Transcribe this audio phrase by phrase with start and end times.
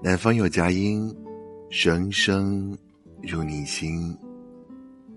[0.00, 1.12] 南方有佳音，
[1.70, 2.78] 声声
[3.20, 4.16] 入你心。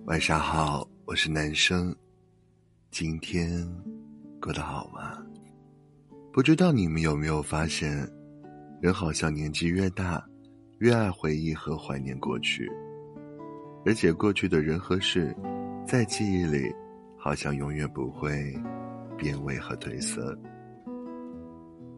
[0.06, 1.96] 晚上好，我是男生。
[2.90, 3.64] 今天
[4.42, 5.24] 过得好吗？
[6.34, 7.96] 不知道你们有没有发现，
[8.82, 10.26] 人好像年纪越大，
[10.80, 12.68] 越爱回忆和怀念过去，
[13.86, 15.36] 而且过去的人和事，
[15.86, 16.74] 在记忆里，
[17.20, 18.52] 好像永远不会
[19.16, 20.36] 变味和褪色。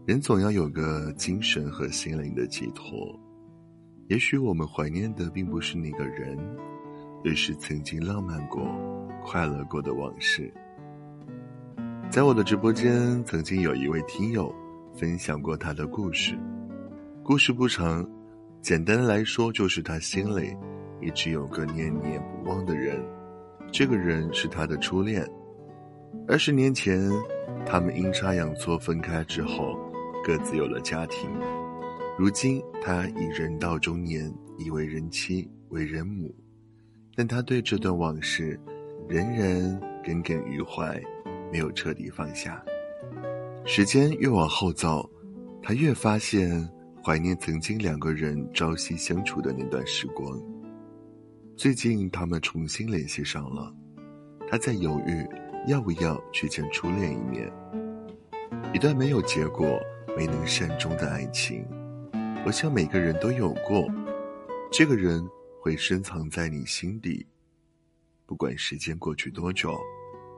[0.05, 3.17] 人总要有个精神和心灵的寄托，
[4.09, 6.37] 也许我们怀念的并不是那个人，
[7.23, 8.67] 而是曾经浪漫过、
[9.23, 10.53] 快乐过的往事。
[12.09, 14.53] 在我的直播间，曾经有一位听友
[14.93, 16.37] 分享过他的故事，
[17.23, 18.05] 故事不长，
[18.61, 20.53] 简单来说就是他心里
[20.99, 23.01] 一直有个念念不忘的人，
[23.71, 25.25] 这个人是他的初恋。
[26.27, 27.09] 二十年前，
[27.65, 29.79] 他们阴差阳错分开之后。
[30.23, 31.29] 各自有了家庭，
[32.17, 36.33] 如今他已人到中年，已为人妻，为人母，
[37.13, 38.57] 但他对这段往事
[39.09, 40.97] 仍然耿耿于怀，
[41.51, 42.63] 没有彻底放下。
[43.65, 45.09] 时间越往后走，
[45.61, 46.49] 他越发现
[47.03, 50.41] 怀念曾经两个人朝夕相处的那段时光。
[51.57, 53.75] 最近他们重新联系上了，
[54.49, 55.27] 他在犹豫
[55.67, 57.51] 要不要去见初恋一面。
[58.73, 59.77] 一段没有结果。
[60.15, 61.65] 没能善终的爱情，
[62.45, 63.87] 我想每个人都有过。
[64.71, 65.27] 这个人
[65.59, 67.25] 会深藏在你心底，
[68.25, 69.75] 不管时间过去多久，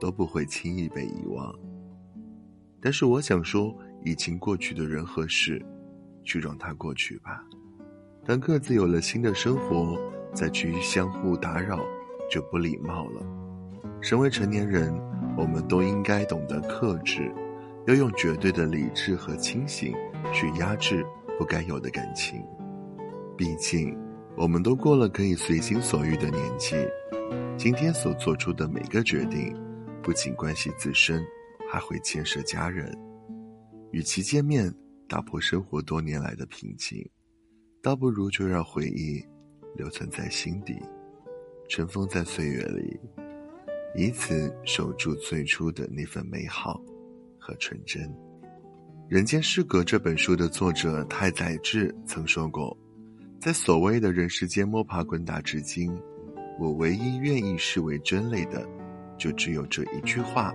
[0.00, 1.54] 都不会轻易被遗忘。
[2.80, 5.64] 但是我想说，已经过去的人和事，
[6.24, 7.44] 就让它过去吧。
[8.24, 9.98] 当各自有了新的生活，
[10.34, 11.80] 再去相互打扰，
[12.30, 13.22] 就不礼貌了。
[14.00, 14.94] 身为成年人，
[15.36, 17.30] 我们都应该懂得克制。
[17.86, 19.94] 要用绝对的理智和清醒
[20.32, 21.06] 去压制
[21.38, 22.44] 不该有的感情，
[23.36, 23.96] 毕竟
[24.36, 26.74] 我们都过了可以随心所欲的年纪。
[27.56, 29.54] 今天所做出的每个决定，
[30.02, 31.24] 不仅关系自身，
[31.70, 32.92] 还会牵涉家人。
[33.92, 34.74] 与其见面
[35.08, 37.08] 打破生活多年来的平静，
[37.80, 39.24] 倒不如就让回忆
[39.76, 40.76] 留存在心底，
[41.68, 42.98] 尘封在岁月里，
[43.94, 46.82] 以此守住最初的那份美好。
[47.46, 48.02] 和纯真，
[49.08, 52.76] 《人间失格》这本书的作者太宰治曾说过
[53.40, 55.96] ：“在所谓的人世间摸爬滚打至今，
[56.58, 58.68] 我唯一愿意视为真理的，
[59.16, 60.52] 就只有这一句话：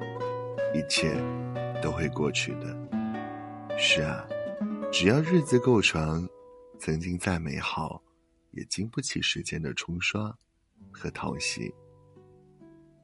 [0.76, 1.16] 一切
[1.82, 2.78] 都会过去的。”
[3.80, 4.28] 是啊，
[4.92, 6.28] 只要日子够长，
[6.78, 8.04] 曾经再美好，
[8.52, 10.30] 也经不起时间的冲刷
[10.92, 11.74] 和淘洗。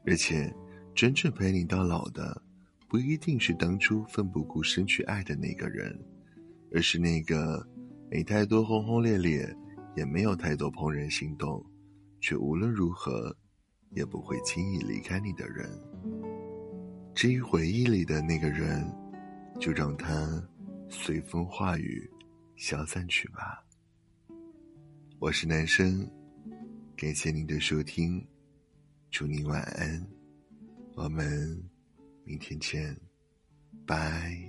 [0.05, 0.53] 而且，
[0.93, 2.41] 真正陪你到老的。
[2.89, 5.99] 不一定是当初奋不顾身去爱的那个人，
[6.73, 7.67] 而是那个
[8.09, 9.53] 没太多轰轰烈烈，
[9.95, 11.61] 也没有太多怦然心动，
[12.21, 13.35] 却无论如何
[13.91, 15.69] 也不会轻易离开你的人。
[17.13, 18.89] 至于回忆里的那个人，
[19.59, 20.41] 就让他
[20.87, 22.09] 随风化雨，
[22.55, 23.65] 消散去吧。
[25.19, 26.09] 我是男生，
[26.95, 28.25] 感谢您的收听，
[29.11, 30.07] 祝您晚安，
[30.95, 31.76] 我们。
[32.27, 32.99] 明天见，
[33.85, 34.46] 拜。